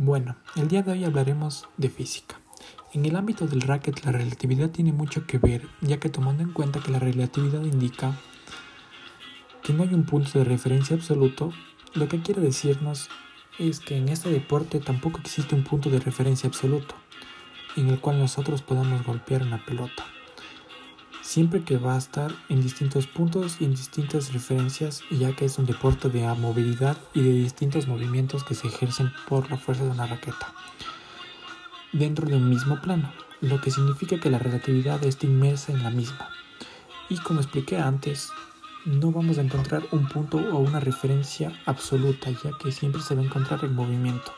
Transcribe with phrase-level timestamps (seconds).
[0.00, 2.40] Bueno, el día de hoy hablaremos de física.
[2.92, 6.52] En el ámbito del racket la relatividad tiene mucho que ver, ya que tomando en
[6.52, 8.16] cuenta que la relatividad indica
[9.60, 11.52] que no hay un punto de referencia absoluto,
[11.94, 13.08] lo que quiere decirnos
[13.58, 16.94] es que en este deporte tampoco existe un punto de referencia absoluto
[17.74, 20.06] en el cual nosotros podamos golpear una pelota.
[21.28, 25.58] Siempre que va a estar en distintos puntos y en distintas referencias, ya que es
[25.58, 29.90] un deporte de movilidad y de distintos movimientos que se ejercen por la fuerza de
[29.90, 30.54] una raqueta
[31.92, 33.12] dentro de un mismo plano,
[33.42, 36.30] lo que significa que la relatividad está inmersa en la misma.
[37.10, 38.30] Y como expliqué antes,
[38.86, 43.20] no vamos a encontrar un punto o una referencia absoluta, ya que siempre se va
[43.20, 44.32] a encontrar el movimiento.